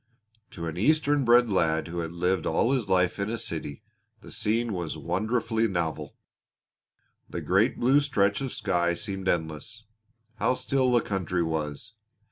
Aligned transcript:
To 0.49 0.65
an 0.65 0.77
eastern 0.77 1.23
bred 1.25 1.51
lad 1.51 1.87
who 1.89 1.99
had 1.99 2.11
lived 2.11 2.47
all 2.47 2.71
his 2.71 2.89
life 2.89 3.19
in 3.19 3.29
a 3.29 3.37
city 3.37 3.83
the 4.21 4.31
scene 4.31 4.73
was 4.73 4.97
wonderfully 4.97 5.67
novel. 5.67 6.15
The 7.29 7.39
great 7.39 7.79
blue 7.79 7.99
stretch 8.01 8.41
of 8.41 8.51
sky 8.51 8.95
seemed 8.95 9.27
endless. 9.27 9.83
How 10.37 10.55
still 10.55 10.91
the 10.91 11.01
country 11.01 11.43
was! 11.43 11.93